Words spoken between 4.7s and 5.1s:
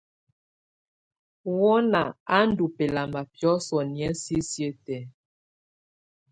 tɛ̀á.